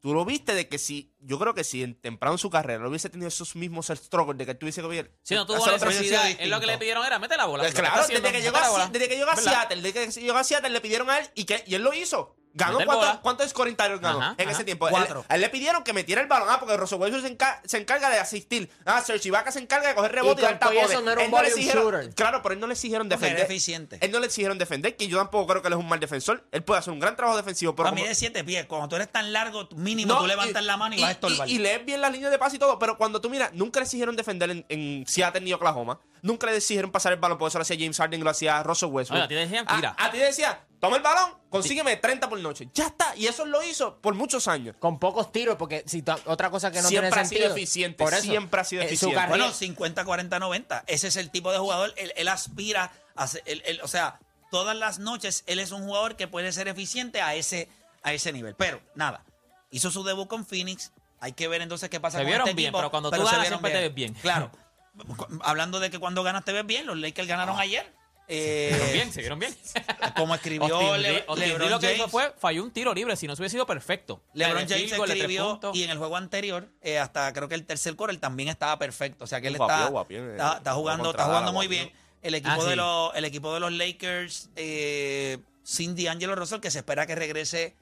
Tú 0.00 0.14
lo 0.14 0.24
viste 0.24 0.54
de 0.54 0.68
que 0.68 0.78
si, 0.78 1.14
yo 1.20 1.38
creo 1.38 1.54
que 1.54 1.64
si 1.64 1.82
en 1.82 1.94
temprano 2.00 2.34
en 2.34 2.38
su 2.38 2.50
carrera 2.50 2.82
no 2.82 2.88
hubiese 2.90 3.10
tenido 3.10 3.28
esos 3.28 3.56
mismos 3.56 3.86
struggles 3.86 4.38
de 4.38 4.46
que 4.46 4.54
tuviese 4.54 4.80
que 4.80 4.86
hubiera- 4.86 5.08
Si 5.22 5.34
no 5.34 5.46
tuvo 5.46 5.58
otra 5.62 5.88
necesidad, 5.88 6.28
es 6.30 6.48
lo 6.48 6.60
que 6.60 6.66
le 6.66 6.78
pidieron 6.78 7.04
era, 7.04 7.18
mete 7.18 7.36
la 7.36 7.46
bola. 7.46 7.62
Pues 7.64 7.74
claro, 7.74 8.02
haciendo, 8.02 8.28
desde 8.28 8.36
que, 8.38 8.42
llegó 8.42 8.56
a, 8.56 8.78
la 8.78 8.86
desde 8.88 9.08
que 9.08 9.16
llegó 9.16 9.30
a 9.30 9.34
¿Verdad? 9.34 9.52
Seattle, 9.52 9.82
desde 9.82 10.06
que 10.06 10.20
llegó 10.20 10.38
a 10.38 10.44
Seattle 10.44 10.70
le 10.70 10.80
pidieron 10.80 11.10
a 11.10 11.18
él 11.18 11.30
y, 11.34 11.44
que, 11.44 11.64
y 11.66 11.74
él 11.74 11.82
lo 11.82 11.92
hizo. 11.94 12.36
Ganó 12.56 12.72
Meter 12.78 12.86
cuántos 12.86 13.06
bola. 13.08 13.20
cuántos 13.22 13.50
scoring 13.50 13.76
titles 13.76 14.00
ganó 14.00 14.20
Ajá, 14.20 14.34
en 14.38 14.48
ajá. 14.48 14.56
ese 14.56 14.64
tiempo. 14.64 14.86
Cuatro. 14.88 15.20
Él- 15.20 15.26
A 15.28 15.34
él 15.34 15.40
le 15.42 15.48
pidieron 15.50 15.84
que 15.84 15.92
metiera 15.92 16.22
el 16.22 16.26
balón, 16.26 16.48
ah, 16.50 16.58
porque 16.58 16.76
Russell 16.76 16.98
Wilson 17.00 17.20
se, 17.22 17.36
enca- 17.38 17.60
se 17.64 17.78
encarga 17.78 18.08
de 18.10 18.18
asistir. 18.18 18.70
Ah, 18.84 19.00
Serge 19.02 19.28
Ibaka 19.28 19.52
se 19.52 19.58
encarga 19.60 19.88
de 19.88 19.94
coger 19.94 20.12
rebote 20.12 20.40
y, 20.40 20.44
Y 20.44 20.48
dar 20.48 20.58
tapones. 20.58 20.90
eso 20.90 21.00
no 21.02 21.10
era 21.12 21.20
un 21.20 21.26
Él 21.26 21.30
le 21.30 21.36
volume 21.36 21.48
exigieron- 21.48 21.84
shooter. 21.84 22.14
Claro, 22.14 22.42
pero 22.42 22.54
él 22.54 22.60
no 22.60 22.66
le 22.66 22.72
exigieron 22.72 23.08
Porque 23.08 23.16
defender. 23.20 23.38
era 23.44 23.46
eficiente. 23.46 23.98
Él 24.00 24.10
no 24.10 24.18
le 24.20 24.26
exigieron 24.26 24.58
defender, 24.58 24.96
que 24.96 25.06
yo 25.08 25.18
tampoco 25.18 25.46
creo 25.48 25.62
que 25.62 25.68
él 25.68 25.74
es 25.74 25.78
un 25.80 25.88
mal 25.88 26.00
defensor. 26.00 26.44
Él 26.50 26.62
puede 26.64 26.80
hacer 26.80 26.92
un 26.92 27.00
gran 27.00 27.14
trabajo 27.14 27.36
defensivo, 27.36 27.72
pero 27.74 27.84
Para 27.84 27.90
como- 27.90 28.02
mí 28.02 28.08
de 28.08 28.14
siete 28.14 28.42
pies. 28.42 28.64
Cuando 28.66 28.88
tú 28.88 28.96
eres 28.96 29.12
tan 29.12 29.32
largo, 29.32 29.68
mínimo 29.76 30.14
no, 30.14 30.20
tú 30.20 30.26
levantas 30.26 30.64
la 30.64 30.76
mano 30.76 30.94
y, 30.94 31.00
vas 31.00 31.08
a 31.08 31.12
estorbar. 31.12 31.48
Y, 31.48 31.58
lees 31.58 31.84
bien 31.84 32.00
las 32.00 32.10
líneas 32.12 32.30
de 32.30 32.38
pase 32.38 32.56
y 32.56 32.58
todo, 32.58 32.78
pero 32.78 32.96
cuando 32.96 33.20
tú 33.20 33.28
miras, 33.28 33.52
nunca 33.52 33.80
le 33.80 33.84
exigieron 33.84 34.16
defender 34.16 34.50
en, 34.50 34.64
en 34.70 35.04
Seattle 35.06 35.42
ni 35.42 35.52
Oklahoma. 35.52 36.00
Nunca 36.22 36.46
le 36.46 36.56
exigieron 36.56 36.90
pasar 36.90 37.12
el 37.12 37.18
balón, 37.20 37.38
por 37.38 37.48
eso 37.48 37.58
lo 37.58 37.62
hacía 37.62 37.76
James 37.78 37.96
Harden 37.98 38.20
y 38.20 38.24
lo 38.24 38.30
hacía 38.30 38.62
Russell 38.62 38.88
Westbrook. 38.88 39.16
Oye, 39.18 39.24
a 39.24 39.28
ti 39.28 39.34
te 39.34 39.40
decían, 39.40 39.66
tira. 39.66 39.94
A, 39.96 40.06
a 40.06 40.10
ti 40.10 40.18
te 40.18 40.24
decía, 40.24 40.60
toma 40.80 40.96
el 40.96 41.02
balón, 41.02 41.34
consígueme 41.50 41.96
30 41.96 42.28
por 42.28 42.38
noche. 42.40 42.68
Ya 42.74 42.86
está. 42.86 43.14
Y 43.16 43.26
eso 43.26 43.44
lo 43.44 43.62
hizo 43.62 43.96
por 44.00 44.14
muchos 44.14 44.46
años. 44.48 44.76
Con 44.78 44.98
pocos 44.98 45.32
tiros, 45.32 45.56
porque 45.56 45.82
si 45.86 46.04
otra 46.26 46.50
cosa 46.50 46.70
que 46.70 46.82
no 46.82 46.88
Siempre 46.88 47.10
tiene 47.10 47.22
ha 47.22 47.24
sido 47.28 47.52
eficiente, 47.54 48.02
Por 48.04 48.12
eso, 48.14 48.22
siempre 48.22 48.60
ha 48.60 48.64
sido 48.64 48.82
eh, 48.82 48.84
su 48.84 48.88
eficiente. 48.88 49.14
carrera- 49.16 49.36
Bueno, 49.38 49.52
50, 49.52 50.04
40, 50.04 50.38
90. 50.38 50.84
Ese 50.86 51.08
es 51.08 51.16
el 51.16 51.30
tipo 51.30 51.52
de 51.52 51.58
jugador. 51.58 51.92
Él, 51.96 52.12
él 52.16 52.28
aspira 52.28 52.92
a 53.14 53.26
ser, 53.26 53.42
él- 53.46 53.62
él- 53.66 53.80
o 53.82 53.88
sea, 53.88 54.18
todas 54.50 54.76
las 54.76 54.98
noches 54.98 55.42
él 55.46 55.58
es 55.58 55.72
un 55.72 55.84
jugador 55.84 56.16
que 56.16 56.28
puede 56.28 56.52
ser 56.52 56.68
eficiente 56.68 57.20
a 57.22 57.34
ese, 57.34 57.68
a 58.02 58.12
ese 58.12 58.32
nivel. 58.32 58.54
Pero, 58.56 58.80
nada, 58.94 59.24
hizo 59.70 59.90
su 59.90 60.04
debut 60.04 60.28
con 60.28 60.44
Phoenix. 60.46 60.92
Hay 61.20 61.32
que 61.32 61.48
ver 61.48 61.62
entonces 61.62 61.88
qué 61.88 61.98
pasa 61.98 62.18
Se 62.18 62.24
con 62.24 62.28
vieron 62.28 62.46
este 62.48 62.54
bien, 62.56 62.68
equipo. 62.68 62.78
pero 62.78 62.90
cuando 62.90 63.10
tú 63.10 63.16
se 63.16 63.22
ganas 63.24 63.40
vieron 63.40 63.58
siempre 63.60 63.72
te 63.72 63.80
ves 63.86 63.94
bien. 63.94 64.14
Claro. 64.14 64.50
Hablando 65.42 65.80
de 65.80 65.90
que 65.90 65.98
cuando 65.98 66.22
ganas 66.22 66.44
te 66.44 66.52
ves 66.52 66.64
bien, 66.66 66.86
los 66.86 66.96
Lakers 66.98 67.26
ganaron 67.28 67.58
ayer. 67.58 67.92
Eh, 68.28 68.70
Se 68.70 68.76
vieron 68.76 68.92
bien, 68.92 69.12
se 69.12 69.20
vieron 69.20 69.38
bien. 69.38 69.56
Como 70.16 70.34
escribió 70.34 70.76
Austin 70.76 71.02
Le- 71.02 71.24
Austin 71.28 71.48
LeBron 71.48 71.70
lo 71.70 71.78
que 71.78 71.86
hizo 71.94 71.96
James. 72.08 72.10
fue, 72.10 72.34
falló 72.38 72.62
un 72.64 72.70
tiro 72.72 72.92
libre, 72.92 73.14
si 73.16 73.26
no 73.26 73.36
se 73.36 73.42
hubiese 73.42 73.54
sido 73.54 73.66
perfecto. 73.66 74.20
LeBron 74.34 74.66
de 74.66 74.74
James 74.74 74.90
de 74.90 74.96
tres 74.98 75.10
escribió 75.16 75.60
y 75.74 75.82
en 75.84 75.90
el 75.90 75.98
juego 75.98 76.16
anterior, 76.16 76.68
eh, 76.82 76.98
hasta 76.98 77.32
creo 77.32 77.48
que 77.48 77.54
el 77.54 77.64
tercer 77.64 77.94
core, 77.96 78.12
él 78.12 78.18
también 78.20 78.48
estaba 78.48 78.78
perfecto. 78.78 79.24
O 79.24 79.26
sea 79.26 79.40
que 79.40 79.48
él 79.48 79.54
está, 79.54 79.90
eh, 80.08 80.30
está, 80.32 80.56
está 80.58 80.74
jugando, 80.74 81.10
está 81.10 81.24
jugando 81.26 81.52
muy 81.52 81.68
bien. 81.68 81.90
El 82.22 82.34
equipo, 82.34 82.54
Ah, 82.60 82.64
de 82.64 82.70
sí. 82.70 82.76
los, 82.76 83.14
el 83.14 83.24
equipo 83.24 83.54
de 83.54 83.60
los 83.60 83.72
Lakers, 83.72 84.48
eh, 84.56 85.38
sin 85.62 85.94
D'Angelo 85.94 86.34
Russell, 86.34 86.58
que 86.60 86.70
se 86.72 86.78
espera 86.78 87.06
que 87.06 87.14
regrese. 87.14 87.74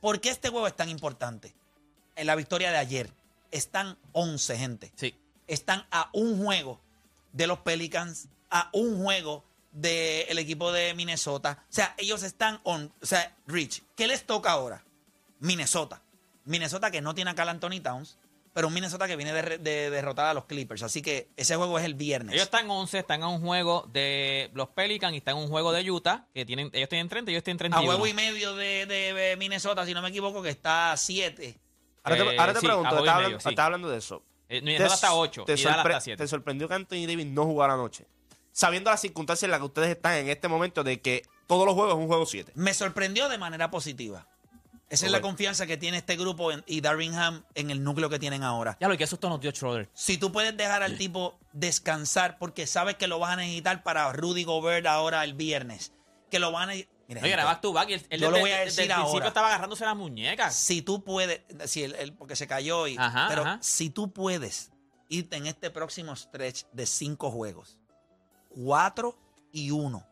¿Por 0.00 0.20
qué 0.20 0.28
este 0.30 0.48
juego 0.50 0.66
es 0.68 0.76
tan 0.76 0.88
importante? 0.88 1.52
En 2.14 2.26
la 2.28 2.36
victoria 2.36 2.70
de 2.70 2.78
ayer, 2.78 3.10
están 3.50 3.96
11, 4.12 4.56
gente. 4.58 4.92
Sí. 4.94 5.14
Están 5.48 5.84
a 5.90 6.08
un 6.12 6.44
juego 6.44 6.80
de 7.32 7.48
los 7.48 7.58
Pelicans, 7.60 8.28
a 8.50 8.68
un 8.72 9.02
juego 9.02 9.42
del 9.72 10.38
equipo 10.38 10.72
de 10.72 10.94
Minnesota. 10.94 11.58
O 11.62 11.72
sea, 11.72 11.94
ellos 11.98 12.22
están 12.22 12.60
on. 12.64 12.92
O 13.02 13.06
sea, 13.06 13.36
Rich, 13.46 13.82
¿qué 13.96 14.06
les 14.06 14.24
toca 14.26 14.50
ahora? 14.52 14.84
Minnesota. 15.38 16.02
Minnesota 16.44 16.90
que 16.90 17.00
no 17.00 17.14
tiene 17.14 17.30
a 17.30 17.34
Cal 17.34 17.48
Anthony 17.48 17.80
Towns, 17.82 18.18
pero 18.52 18.68
un 18.68 18.74
Minnesota 18.74 19.06
que 19.06 19.16
viene 19.16 19.32
de, 19.32 19.58
de 19.58 19.90
derrotar 19.90 20.26
a 20.26 20.34
los 20.34 20.46
Clippers. 20.46 20.82
Así 20.82 21.02
que 21.02 21.28
ese 21.36 21.54
juego 21.56 21.78
es 21.78 21.84
el 21.84 21.94
viernes. 21.94 22.32
Ellos 22.34 22.44
están 22.44 22.68
11, 22.68 22.98
están 22.98 23.20
en 23.22 23.28
un 23.28 23.40
juego 23.40 23.88
de 23.92 24.50
los 24.54 24.68
Pelicans 24.70 25.14
y 25.14 25.18
están 25.18 25.36
en 25.36 25.44
un 25.44 25.48
juego 25.48 25.72
de 25.72 25.88
Utah, 25.88 26.26
que 26.34 26.44
tienen, 26.44 26.70
ellos 26.72 26.88
tienen 26.88 27.08
30 27.08 27.30
y 27.30 27.34
ellos 27.34 27.44
tienen 27.44 27.58
a 27.72 27.76
31. 27.78 27.86
juego 27.92 28.06
y 28.06 28.14
medio 28.14 28.56
de, 28.56 28.86
de 28.86 29.36
Minnesota, 29.38 29.86
si 29.86 29.94
no 29.94 30.02
me 30.02 30.08
equivoco, 30.08 30.42
que 30.42 30.50
está 30.50 30.92
a 30.92 30.96
7. 30.96 31.58
Ahora 32.02 32.16
te, 32.16 32.22
Eh, 32.22 32.28
ahí 32.30 32.38
ahora 32.38 32.52
te 32.54 32.60
sí, 32.60 32.66
pregunto, 32.66 32.88
a 32.96 32.98
estás 32.98 33.14
hablando, 33.14 33.40
sí. 33.40 33.48
estás 33.50 33.64
hablando 33.64 33.88
de 33.90 33.98
eso. 33.98 34.22
Eh, 34.48 34.60
Minnesota 34.62 34.94
está 34.94 35.14
8 35.14 35.44
te 35.44 35.52
y 35.52 35.62
Dallas 35.62 35.76
sorpre- 35.78 35.90
está 35.90 36.00
7. 36.00 36.22
¿Te 36.24 36.28
sorprendió 36.28 36.66
que 36.68 36.74
Anthony 36.74 37.06
Davis 37.06 37.26
no 37.26 37.44
jugara 37.44 37.74
anoche? 37.74 38.06
Sabiendo 38.60 38.90
las 38.90 39.00
circunstancias 39.00 39.44
en 39.44 39.52
las 39.52 39.60
que 39.60 39.64
ustedes 39.64 39.88
están 39.88 40.16
en 40.16 40.28
este 40.28 40.46
momento 40.46 40.84
de 40.84 41.00
que 41.00 41.22
todos 41.46 41.64
los 41.64 41.74
juegos 41.74 41.94
es 41.94 41.98
un 41.98 42.08
juego 42.08 42.26
7. 42.26 42.52
Me 42.56 42.74
sorprendió 42.74 43.30
de 43.30 43.38
manera 43.38 43.70
positiva. 43.70 44.26
Esa 44.90 45.06
es 45.06 45.12
la 45.12 45.22
confianza 45.22 45.66
que 45.66 45.78
tiene 45.78 45.96
este 45.96 46.14
grupo 46.16 46.52
en- 46.52 46.62
y 46.66 46.82
Darvingham 46.82 47.42
en 47.54 47.70
el 47.70 47.82
núcleo 47.82 48.10
que 48.10 48.18
tienen 48.18 48.42
ahora. 48.42 48.76
Ya 48.78 48.88
lo 48.88 48.98
que 48.98 49.06
susto 49.06 49.30
nos 49.30 49.40
dio 49.40 49.50
Schroeder. 49.50 49.88
Si 49.94 50.18
tú 50.18 50.30
puedes 50.30 50.54
dejar 50.58 50.82
al 50.82 50.98
tipo 50.98 51.38
descansar 51.54 52.36
porque 52.38 52.66
sabes 52.66 52.96
que 52.96 53.06
lo 53.06 53.18
vas 53.18 53.32
a 53.32 53.36
necesitar 53.36 53.82
para 53.82 54.12
Rudy 54.12 54.44
Gobert 54.44 54.86
ahora 54.86 55.24
el 55.24 55.32
viernes, 55.32 55.94
que 56.30 56.38
lo 56.38 56.52
van 56.52 56.68
a... 56.68 56.74
Mira, 57.08 57.22
Oye, 57.22 57.34
back 57.36 57.62
to 57.62 57.72
back 57.72 57.88
y 57.88 57.92
él 57.94 58.20
yo 58.20 58.30
lo 58.30 58.40
voy 58.40 58.50
a 58.50 58.58
desde 58.58 58.64
decir 58.66 58.82
el 58.82 58.88
principio 58.90 59.12
ahora. 59.14 59.28
estaba 59.28 59.46
agarrándose 59.48 59.86
las 59.86 59.96
muñecas. 59.96 60.54
si 60.54 60.82
tú 60.82 61.02
puedes, 61.02 61.40
si 61.64 61.82
él, 61.84 61.96
él- 61.98 62.12
porque 62.12 62.36
se 62.36 62.46
cayó 62.46 62.86
y, 62.86 62.98
Ajá, 62.98 63.24
pero 63.30 63.40
ajá. 63.42 63.58
si 63.62 63.88
tú 63.88 64.12
puedes 64.12 64.70
irte 65.08 65.36
en 65.38 65.46
este 65.46 65.70
próximo 65.70 66.14
stretch 66.14 66.66
de 66.72 66.84
cinco 66.86 67.30
juegos, 67.30 67.78
cuatro 68.50 69.16
y 69.52 69.70
uno, 69.70 70.06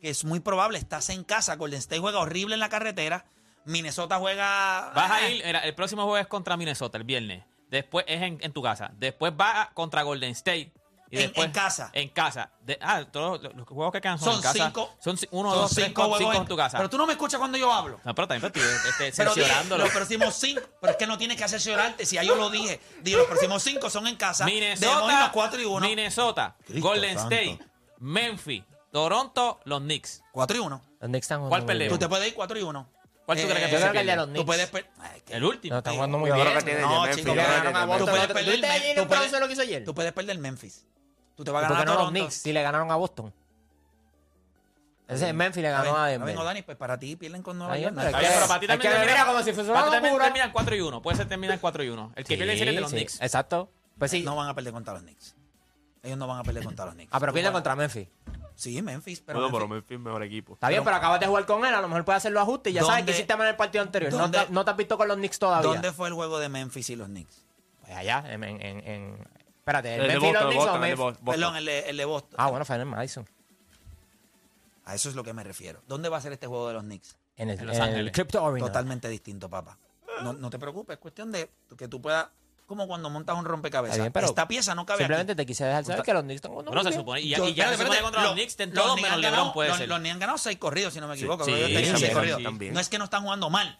que 0.00 0.10
es 0.10 0.24
muy 0.24 0.40
probable, 0.40 0.78
estás 0.78 1.10
en 1.10 1.24
casa, 1.24 1.56
Golden 1.56 1.78
State 1.78 2.00
juega 2.00 2.20
horrible 2.20 2.54
en 2.54 2.60
la 2.60 2.68
carretera, 2.68 3.26
Minnesota 3.64 4.18
juega... 4.18 4.92
Vas 4.94 5.10
a 5.10 5.16
ah, 5.16 5.30
ir, 5.30 5.44
mira, 5.44 5.60
el 5.60 5.74
próximo 5.74 6.02
juego 6.02 6.18
es 6.18 6.26
contra 6.26 6.56
Minnesota 6.56 6.98
el 6.98 7.04
viernes. 7.04 7.44
Después 7.70 8.04
es 8.08 8.20
en, 8.22 8.38
en 8.42 8.52
tu 8.52 8.62
casa. 8.62 8.90
Después 8.98 9.32
va 9.32 9.70
contra 9.74 10.02
Golden 10.02 10.32
State. 10.32 10.72
Y 11.12 11.16
En- 11.16 11.22
después, 11.24 11.46
en 11.46 11.52
casa. 11.52 11.90
En 11.92 12.08
casa. 12.08 12.50
De- 12.62 12.78
ah, 12.80 13.04
todos 13.04 13.42
los, 13.42 13.54
los 13.54 13.68
juegos 13.68 13.92
que 13.92 14.00
quedan 14.00 14.18
son, 14.18 14.28
Son 14.28 14.36
en 14.36 14.40
casa. 14.42 14.64
cinco. 14.64 14.94
Son 14.98 15.18
uno, 15.30 15.50
Son 15.50 15.58
dos, 15.60 15.74
tres, 15.74 15.86
cinco 15.88 16.00
cuatro, 16.00 16.16
cinco 16.16 16.26
juegos 16.30 16.42
en 16.42 16.48
tu 16.48 16.56
casa. 16.56 16.78
Pero 16.78 16.88
tú 16.88 16.96
no 16.96 17.06
me 17.06 17.12
escuchas 17.12 17.38
cuando 17.38 17.58
yo 17.58 17.70
hablo. 17.70 18.00
No, 18.02 18.14
pero 18.14 18.26
también 18.28 18.46
estoy 18.46 18.62
este, 18.62 19.12
Pero, 19.14 19.34
dije, 19.34 19.42
cerciorándolo. 19.46 19.84
los 19.84 19.92
próximos 19.92 20.34
cinco, 20.34 20.62
pero 20.80 20.92
es 20.92 20.96
que 20.96 21.06
no 21.06 21.18
tienes 21.18 21.36
que 21.36 21.46
cerciorarte, 21.46 22.06
si 22.06 22.16
ya 22.16 22.22
yo 22.22 22.34
lo 22.34 22.48
dije. 22.48 22.80
Dije, 23.02 23.18
los 23.18 23.26
próximos 23.26 23.62
cinco 23.62 23.90
son 23.90 24.06
en 24.06 24.16
casa. 24.16 24.46
Minnesota, 24.46 25.30
4 25.34 25.60
y 25.60 25.64
1. 25.66 25.86
Minnesota, 25.86 26.56
Cristo 26.66 26.88
Golden 26.88 27.18
santo. 27.18 27.34
State, 27.34 27.58
Memphis, 27.98 28.62
Toronto, 28.90 29.60
los 29.64 29.80
Knicks. 29.80 30.22
4 30.32 30.56
y 30.56 30.60
1. 30.60 30.82
Los 31.00 31.08
Knicks 31.08 31.24
están 31.24 31.46
¿Cuál 31.48 31.66
perdemos? 31.66 31.92
Tú 31.92 31.98
te 31.98 32.08
puedes 32.08 32.26
ir 32.28 32.34
4 32.34 32.58
y 32.58 32.62
1. 32.62 32.88
¿Cuál 33.26 33.38
tú 33.40 33.46
crees 33.48 33.66
que 33.66 33.70
Yo 33.72 33.78
creo 33.78 33.92
que 33.92 34.04
los 34.16 34.26
Knicks. 34.26 34.40
Tú 34.40 34.46
puedes 34.46 34.70
Ay, 34.98 35.22
El 35.28 35.44
último. 35.44 35.74
No, 35.74 35.78
están 35.78 35.94
jugando 35.94 36.18
muy 36.18 36.28
Yo 36.30 36.34
bien. 36.34 36.46
creo 36.46 36.58
que 36.58 36.64
tiene 36.64 36.80
No, 36.80 36.88
de 36.88 36.98
Memphis, 37.00 37.16
chico, 37.16 37.28
yo 37.28 37.34
creo 37.34 37.44
que 37.44 37.52
ganaron 37.52 37.62
tiene 37.72 37.78
a 37.78 37.80
de 37.80 37.86
Boston. 37.86 38.06
Tú 38.06 38.10
puedes 38.10 38.26
¿Tú 38.28 38.34
perder 38.34 38.54
tú 38.54 38.60
puedes- 39.06 39.08
bronce 39.08 39.40
lo 39.40 39.46
que 39.46 39.52
hizo 39.52 39.62
ayer? 39.62 39.84
Tú 39.84 39.94
puedes 39.94 40.12
perder 40.12 40.38
Memphis. 40.38 40.86
Tú 41.36 41.44
te 41.44 41.50
vas 41.50 41.62
a 41.64 41.66
¿Y 41.66 41.68
por 41.68 41.76
ganar 41.78 41.94
a 41.94 41.98
no 41.98 42.00
los. 42.04 42.10
Knicks 42.10 42.34
si 42.34 42.52
le 42.52 42.62
ganaron 42.62 42.90
a 42.90 42.96
Boston? 42.96 43.32
Ese 45.08 45.28
es 45.28 45.34
Memphis 45.34 45.62
le 45.62 45.70
ganó 45.70 45.96
a 45.96 46.06
Denver. 46.06 46.36
O'Dani, 46.38 46.62
pues 46.62 46.76
para 46.78 46.98
ti 46.98 47.16
pierden 47.16 47.42
con 47.42 47.58
Nueva 47.58 47.76
York. 47.76 47.94
pero 47.94 48.12
para 48.12 48.60
ti 48.60 48.66
también 48.66 48.92
que 48.92 48.98
termina- 48.98 49.26
como 49.26 49.42
si 49.42 49.52
fuese 49.52 49.70
una 49.70 49.80
para 49.80 49.86
ti 49.86 49.92
también 49.96 50.12
locura. 50.14 50.24
terminan 50.26 50.52
4 50.52 50.74
y 50.76 50.80
1. 50.80 51.02
Puede 51.02 51.16
ser 51.18 51.28
terminan 51.28 51.58
4 51.58 51.82
y 51.84 51.88
1. 51.90 52.12
El 52.16 52.24
que 52.24 52.36
pierde 52.36 52.54
es 52.54 52.60
el 52.62 52.74
de 52.74 52.80
los 52.80 52.90
Sí, 52.90 52.96
Knicks. 52.96 53.20
Exacto. 53.20 53.68
Pues 53.98 54.10
sí. 54.10 54.22
No 54.22 54.36
van 54.36 54.48
a 54.48 54.54
perder 54.54 54.72
contra 54.72 54.94
los 54.94 55.02
Knicks. 55.02 55.34
Ellos 56.02 56.16
no 56.18 56.26
van 56.26 56.38
a 56.38 56.42
perder 56.44 56.64
contra 56.64 56.86
los 56.86 56.94
Knicks. 56.94 57.10
Ah, 57.12 57.20
pero 57.20 57.32
Tú 57.32 57.34
pierde 57.34 57.50
vas- 57.50 57.54
contra 57.54 57.76
Memphis. 57.76 58.08
Sí, 58.54 58.80
Memphis, 58.80 59.20
pero 59.20 59.40
Bueno, 59.40 59.52
pero 59.52 59.68
Memphis- 59.68 59.94
es 59.96 60.00
mejor 60.00 60.22
equipo. 60.22 60.54
Está 60.54 60.68
bien, 60.68 60.78
Pero- 60.80 60.84
pero 60.86 60.96
acabas 60.96 61.20
de 61.20 61.26
jugar 61.26 61.46
con 61.46 61.64
él, 61.66 61.74
a 61.74 61.80
lo 61.80 61.88
mejor 61.88 62.04
puede 62.04 62.16
hacer 62.18 62.32
los 62.32 62.42
ajustes 62.42 62.70
y 62.72 62.74
ya 62.74 62.80
sabes 62.82 62.96
¿Dónde- 62.98 63.12
que 63.12 63.18
hiciste 63.18 63.36
mal 63.36 63.46
en 63.46 63.50
el 63.50 63.56
partido 63.56 63.82
anterior. 63.82 64.12
No 64.12 64.30
te, 64.30 64.46
no 64.48 64.64
te 64.64 64.70
has 64.70 64.76
visto 64.76 64.96
con 64.96 65.08
los 65.08 65.16
Knicks 65.16 65.38
todavía. 65.38 65.68
¿Dónde 65.70 65.92
fue 65.92 66.08
el 66.08 66.14
juego 66.14 66.38
de 66.38 66.48
Memphis 66.48 66.88
y 66.90 66.96
los 66.96 67.08
Knicks? 67.08 67.44
Pues 67.80 67.92
allá, 67.96 68.24
en... 68.28 68.44
en, 68.44 68.60
en, 68.62 68.86
en- 68.88 69.28
Espérate, 69.62 69.94
¿el 69.94 70.00
El 70.02 70.08
de 70.08 70.18
Boston, 70.18 70.84
el? 70.84 70.96
Boston. 70.96 71.24
Perdón, 71.24 71.56
el 71.56 71.64
de, 71.64 71.78
el 71.90 71.96
de 71.96 72.04
Boston. 72.04 72.34
Ah, 72.36 72.50
bueno, 72.50 72.64
en 72.68 72.80
el 72.80 72.86
Madison. 72.86 73.28
A 74.84 74.94
eso 74.96 75.08
es 75.08 75.14
lo 75.14 75.22
que 75.22 75.32
me 75.32 75.44
refiero. 75.44 75.80
¿Dónde 75.86 76.08
va 76.08 76.16
a 76.16 76.20
ser 76.20 76.32
este 76.32 76.46
juego 76.48 76.66
de 76.68 76.74
los 76.74 76.82
Knicks? 76.82 77.16
En 77.36 77.48
el, 77.50 77.58
En 77.60 77.66
Los 77.66 77.76
en 77.76 77.82
el 77.82 77.88
Ángeles. 77.90 78.12
Crypto 78.12 78.44
Arena. 78.46 78.66
Totalmente 78.66 79.08
distinto, 79.08 79.48
papá. 79.48 79.78
No, 80.22 80.32
no 80.32 80.50
te 80.50 80.58
preocupes, 80.58 80.94
es 80.94 81.00
cuestión 81.00 81.30
de 81.32 81.48
que 81.78 81.86
tú 81.88 82.02
puedas, 82.02 82.26
como 82.66 82.86
cuando 82.88 83.08
montas 83.08 83.36
un 83.36 83.44
rompecabezas. 83.44 83.94
Está 83.96 84.02
bien, 84.04 84.12
pero 84.12 84.26
Esta 84.26 84.46
pieza 84.48 84.74
no 84.74 84.84
cabe 84.84 84.98
Simplemente 84.98 85.32
aquí. 85.32 85.36
te 85.38 85.46
quise 85.46 85.64
dejar 85.64 85.84
saber 85.84 86.02
que 86.02 86.12
los 86.12 86.22
Knicks 86.24 86.36
están 86.36 86.50
jugando 86.50 86.72
Bueno, 86.72 86.90
se 86.90 86.96
supone. 86.98 87.20
Y 87.20 87.28
ya, 87.30 87.38
Yo- 87.38 87.48
y 87.48 87.54
ya 87.54 87.68
se 87.68 87.74
espérate, 87.74 87.76
supone 87.84 87.96
espérate, 87.98 88.02
contra 88.02 88.20
los 88.22 88.30
lo- 88.30 88.34
Knicks, 88.34 88.58
los 88.58 88.74
todos 88.74 88.92
Knicks 88.94 89.02
menos 89.02 89.14
han 89.14 89.20
LeBron 89.20 89.36
ganado- 89.38 89.52
puede 89.54 89.68
los- 89.70 89.78
ser. 89.78 89.88
Los 89.88 89.98
Knicks 90.00 90.12
han 90.14 90.18
ganado 90.20 90.38
seis 90.38 90.58
corridos, 90.58 90.92
si 90.94 91.00
no 91.00 91.06
me 91.08 91.14
equivoco. 91.14 91.44
Sí, 91.44 91.52
pero 91.52 91.66
ellos 91.66 91.76
tenían 91.78 91.94
sí, 91.96 92.00
seis 92.00 92.10
sí, 92.10 92.14
corridos. 92.14 92.42
también. 92.42 92.74
No 92.74 92.80
es 92.80 92.88
que 92.88 92.98
no 92.98 93.04
están 93.04 93.22
jugando 93.22 93.50
mal, 93.50 93.78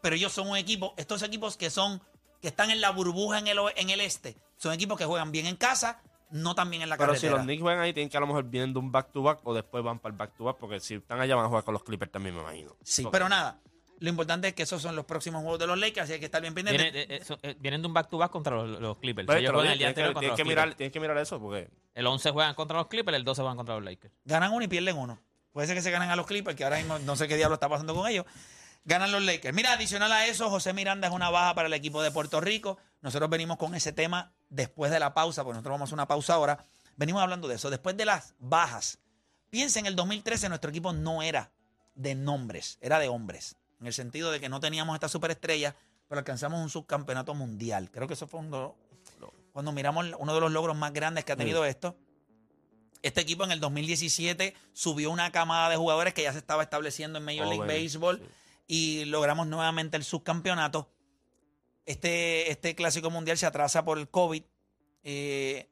pero 0.00 0.14
ellos 0.16 0.32
son 0.32 0.48
un 0.48 0.56
equipo, 0.56 0.94
estos 0.96 1.22
equipos 1.22 1.56
que 1.56 1.68
son, 1.70 2.00
que 2.40 2.48
están 2.48 2.70
en 2.70 2.80
la 2.80 2.90
burbuja 2.90 3.38
en 3.40 3.48
el, 3.48 3.58
en 3.76 3.90
el 3.90 4.00
este, 4.00 4.36
son 4.56 4.72
equipos 4.72 4.98
que 4.98 5.04
juegan 5.04 5.32
bien 5.32 5.46
en 5.46 5.56
casa, 5.56 6.00
no 6.30 6.54
tan 6.54 6.70
bien 6.70 6.82
en 6.82 6.88
la 6.88 6.96
Pero 6.96 7.14
si 7.14 7.20
carretera. 7.22 7.36
los 7.36 7.42
Knicks 7.44 7.62
juegan 7.62 7.80
ahí, 7.82 7.92
tienen 7.92 8.08
que 8.10 8.16
a 8.16 8.20
lo 8.20 8.26
mejor 8.26 8.44
vienen 8.44 8.72
de 8.72 8.78
un 8.78 8.90
back-to-back 8.90 9.40
o 9.44 9.54
después 9.54 9.84
van 9.84 9.98
para 9.98 10.12
el 10.12 10.18
back-to-back, 10.18 10.56
porque 10.58 10.80
si 10.80 10.94
están 10.94 11.20
allá 11.20 11.36
van 11.36 11.44
a 11.44 11.48
jugar 11.48 11.64
con 11.64 11.74
los 11.74 11.84
Clippers 11.84 12.10
también, 12.10 12.34
me 12.34 12.40
imagino. 12.42 12.76
Sí, 12.82 13.06
pero 13.12 13.28
nada. 13.28 13.60
Lo 14.00 14.08
importante 14.10 14.48
es 14.48 14.54
que 14.54 14.64
esos 14.64 14.82
son 14.82 14.96
los 14.96 15.04
próximos 15.04 15.40
juegos 15.42 15.60
de 15.60 15.66
los 15.68 15.78
Lakers, 15.78 16.02
así 16.02 16.08
que 16.10 16.14
hay 16.14 16.20
que 16.20 16.26
estar 16.26 16.40
bien 16.42 16.52
pendientes. 16.52 16.92
Viene- 16.92 17.14
eh, 17.14 17.18
eh, 17.20 17.24
so- 17.24 17.38
eh, 17.42 17.54
vienen 17.60 17.80
de 17.80 17.86
un 17.88 17.94
back-to-back 17.94 18.30
contra 18.30 18.56
los, 18.56 18.80
los 18.80 18.98
Clippers. 18.98 19.26
Pero 19.26 19.40
lo 19.40 19.46
juegan 19.52 19.62
digo, 19.62 19.72
el 19.72 19.78
día 19.78 19.94
tienes 19.94 20.08
anterior 20.10 20.14
que, 20.14 20.20
tienes 20.20 20.36
que 20.36 20.44
mirar, 20.44 20.74
tienes 20.74 20.92
que 20.92 21.00
mirar 21.00 21.18
eso, 21.18 21.38
porque 21.40 21.70
El 21.94 22.06
11 22.06 22.30
juegan 22.32 22.54
contra 22.54 22.76
los 22.78 22.88
Clippers, 22.88 23.16
el 23.16 23.24
12 23.24 23.40
juegan 23.42 23.56
contra 23.56 23.76
los 23.76 23.84
Lakers. 23.84 24.12
Ganan 24.24 24.52
uno 24.52 24.64
y 24.64 24.68
pierden 24.68 24.96
uno. 24.98 25.20
Puede 25.52 25.68
ser 25.68 25.76
que 25.76 25.82
se 25.82 25.92
ganen 25.92 26.10
a 26.10 26.16
los 26.16 26.26
Clippers, 26.26 26.56
que 26.56 26.64
ahora 26.64 26.78
mismo 26.78 26.98
no 26.98 27.14
sé 27.14 27.28
qué 27.28 27.36
diablo 27.36 27.54
está 27.54 27.68
pasando 27.68 27.94
con 27.94 28.08
ellos. 28.08 28.26
Ganan 28.84 29.12
los 29.12 29.22
Lakers. 29.22 29.54
Mira, 29.54 29.72
adicional 29.72 30.10
a 30.12 30.26
eso, 30.26 30.50
José 30.50 30.74
Miranda 30.74 31.06
es 31.08 31.14
una 31.14 31.30
baja 31.30 31.54
para 31.54 31.68
el 31.68 31.72
equipo 31.72 32.02
de 32.02 32.10
Puerto 32.10 32.40
Rico. 32.40 32.76
Nosotros 33.00 33.30
venimos 33.30 33.56
con 33.56 33.74
ese 33.76 33.92
tema 33.92 34.33
después 34.54 34.90
de 34.90 35.00
la 35.00 35.14
pausa, 35.14 35.42
porque 35.42 35.54
nosotros 35.54 35.72
vamos 35.72 35.82
a 35.82 35.88
hacer 35.88 35.94
una 35.94 36.08
pausa 36.08 36.34
ahora. 36.34 36.64
Venimos 36.96 37.22
hablando 37.22 37.48
de 37.48 37.56
eso. 37.56 37.70
Después 37.70 37.96
de 37.96 38.04
las 38.04 38.34
bajas, 38.38 38.98
piensa 39.50 39.80
en 39.80 39.86
el 39.86 39.96
2013, 39.96 40.48
nuestro 40.48 40.70
equipo 40.70 40.92
no 40.92 41.22
era 41.22 41.50
de 41.94 42.14
nombres, 42.14 42.78
era 42.80 42.98
de 42.98 43.08
hombres. 43.08 43.56
En 43.80 43.86
el 43.86 43.92
sentido 43.92 44.30
de 44.30 44.40
que 44.40 44.48
no 44.48 44.60
teníamos 44.60 44.94
esta 44.94 45.08
superestrella, 45.08 45.74
pero 46.08 46.20
alcanzamos 46.20 46.60
un 46.60 46.70
subcampeonato 46.70 47.34
mundial. 47.34 47.90
Creo 47.90 48.06
que 48.06 48.14
eso 48.14 48.26
fue 48.26 48.40
cuando 49.52 49.72
miramos 49.72 50.06
uno 50.18 50.34
de 50.34 50.40
los 50.40 50.52
logros 50.52 50.76
más 50.76 50.92
grandes 50.92 51.24
que 51.24 51.32
ha 51.32 51.36
tenido 51.36 51.64
esto. 51.64 51.96
Este 53.02 53.20
equipo 53.20 53.44
en 53.44 53.50
el 53.50 53.60
2017 53.60 54.54
subió 54.72 55.10
una 55.10 55.30
camada 55.30 55.68
de 55.68 55.76
jugadores 55.76 56.14
que 56.14 56.22
ya 56.22 56.32
se 56.32 56.38
estaba 56.38 56.62
estableciendo 56.62 57.18
en 57.18 57.24
Major 57.24 57.46
League 57.46 57.66
Baseball 57.66 58.18
sí. 58.18 58.24
y 58.66 59.04
logramos 59.04 59.46
nuevamente 59.46 59.96
el 59.96 60.04
subcampeonato. 60.04 60.88
Este, 61.86 62.50
este 62.50 62.74
clásico 62.74 63.10
mundial 63.10 63.36
se 63.36 63.46
atrasa 63.46 63.84
por 63.84 63.98
el 63.98 64.08
COVID 64.08 64.42
eh, 65.02 65.68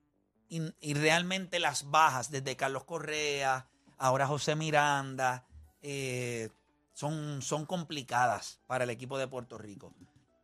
y, 0.49 0.93
realmente 0.93 1.59
las 1.59 1.91
bajas, 1.91 2.31
desde 2.31 2.57
Carlos 2.57 2.85
Correa, 2.85 3.67
ahora 3.97 4.27
José 4.27 4.55
Miranda, 4.55 5.47
eh, 5.81 6.51
son, 6.93 7.41
son 7.41 7.65
complicadas 7.65 8.61
para 8.67 8.85
el 8.85 8.91
equipo 8.91 9.17
de 9.17 9.27
Puerto 9.27 9.57
Rico. 9.57 9.95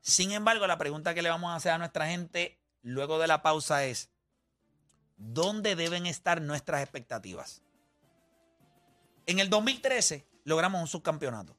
Sin 0.01 0.33
embargo, 0.33 0.67
la 0.67 0.79
pregunta 0.79 1.13
que 1.13 1.21
le 1.21 1.29
vamos 1.29 1.51
a 1.51 1.57
hacer 1.57 1.73
a 1.73 1.79
nuestra 1.79 2.09
gente 2.09 2.59
luego 2.81 3.19
de 3.19 3.27
la 3.27 3.43
pausa 3.43 3.85
es, 3.85 4.09
¿dónde 5.19 5.77
deben 5.77 6.07
estar 6.07 6.41
nuestras 6.41 6.81
expectativas? 6.81 7.61
En 9.27 9.41
el 9.41 9.51
2013 9.51 10.27
logramos 10.45 10.81
un 10.81 10.87
subcampeonato 10.87 11.58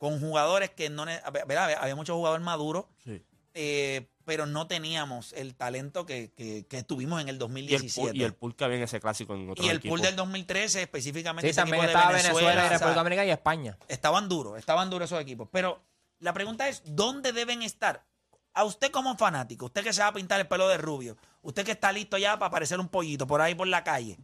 con 0.00 0.18
jugadores 0.18 0.70
que 0.70 0.88
no... 0.88 1.04
¿verdad? 1.04 1.74
Había 1.78 1.94
muchos 1.94 2.16
jugadores 2.16 2.42
maduros, 2.42 2.86
Sí. 3.04 3.22
eh, 3.52 4.08
pero 4.24 4.46
no 4.46 4.66
teníamos 4.66 5.34
el 5.34 5.54
talento 5.54 6.06
que, 6.06 6.32
que- 6.32 6.64
que 6.66 6.82
tuvimos 6.84 7.20
en 7.20 7.28
el 7.28 7.34
Y 7.34 7.36
el, 7.36 7.38
2017. 7.38 8.08
pool, 8.08 8.16
y 8.16 8.24
el 8.24 8.32
pool 8.34 8.56
que 8.56 8.64
había 8.64 8.78
en 8.78 8.84
ese 8.84 8.98
clásico 8.98 9.34
en 9.34 9.50
otro 9.50 9.62
Y 9.62 9.68
el 9.68 9.80
pool 9.82 10.00
del 10.00 10.16
2013, 10.16 10.80
específicamente 10.82 11.46
Sí, 11.48 11.50
ese 11.50 11.60
también 11.60 11.84
equipo 11.84 11.86
de 11.86 11.92
estaba 11.98 12.12
Venezuela, 12.12 12.38
Venezuela, 12.48 12.66
y 12.66 12.68
República 12.78 12.98
Dominicana 13.00 13.26
y 13.26 13.30
España. 13.30 13.78
estaban 13.88 14.28
duros, 14.30 14.58
estaban 14.58 14.88
duros 14.88 15.10
esos 15.10 15.20
equipos. 15.20 15.48
Pero 15.52 15.82
la 16.20 16.32
pregunta 16.32 16.66
es, 16.66 16.82
¿dónde 16.86 17.32
deben 17.32 17.60
estar? 17.62 18.06
A 18.54 18.64
usted 18.64 18.90
como 18.90 19.16
fanático, 19.18 19.66
usted 19.66 19.84
que 19.84 19.92
se 19.92 20.00
va 20.00 20.06
a 20.08 20.12
pintar 20.14 20.40
el 20.40 20.48
pelo 20.48 20.66
de 20.68 20.78
rubio, 20.78 21.18
usted 21.42 21.62
que 21.64 21.72
está 21.72 21.92
listo 21.92 22.16
ya 22.16 22.38
para 22.38 22.50
parecer 22.50 22.80
un 22.80 22.88
pollito 22.88 23.26
por 23.26 23.40
ahí 23.42 23.54
por 23.54 23.68
la 23.68 23.84
calle, 23.84 24.16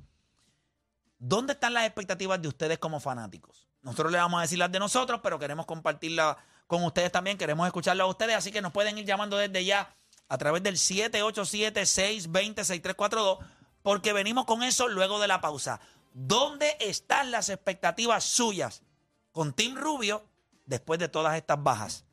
¿dónde 1.18 1.52
están 1.54 1.74
las 1.74 1.84
expectativas 1.84 2.40
de 2.40 2.48
ustedes 2.48 2.78
como 2.78 3.00
fanáticos? 3.00 3.65
Nosotros 3.86 4.10
le 4.10 4.18
vamos 4.18 4.38
a 4.38 4.40
decir 4.42 4.58
las 4.58 4.72
de 4.72 4.80
nosotros, 4.80 5.20
pero 5.22 5.38
queremos 5.38 5.64
compartirlas 5.64 6.36
con 6.66 6.82
ustedes 6.82 7.12
también, 7.12 7.38
queremos 7.38 7.68
escucharlas 7.68 8.04
a 8.04 8.08
ustedes, 8.08 8.34
así 8.34 8.50
que 8.50 8.60
nos 8.60 8.72
pueden 8.72 8.98
ir 8.98 9.04
llamando 9.04 9.36
desde 9.36 9.64
ya 9.64 9.94
a 10.28 10.38
través 10.38 10.60
del 10.64 10.74
787-620-6342, 10.74 13.38
porque 13.84 14.12
venimos 14.12 14.44
con 14.44 14.64
eso 14.64 14.88
luego 14.88 15.20
de 15.20 15.28
la 15.28 15.40
pausa. 15.40 15.78
¿Dónde 16.12 16.76
están 16.80 17.30
las 17.30 17.48
expectativas 17.48 18.24
suyas 18.24 18.82
con 19.30 19.52
Team 19.52 19.76
Rubio 19.76 20.24
después 20.64 20.98
de 20.98 21.08
todas 21.08 21.36
estas 21.36 21.62
bajas? 21.62 22.06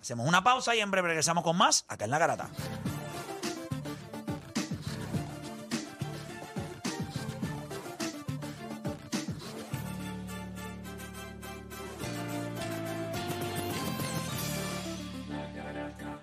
Hacemos 0.00 0.26
una 0.26 0.42
pausa 0.42 0.74
y 0.74 0.80
en 0.80 0.90
breve 0.90 1.08
regresamos 1.08 1.44
con 1.44 1.58
más 1.58 1.84
acá 1.86 2.06
en 2.06 2.12
La 2.12 2.18
Garata. 2.18 2.48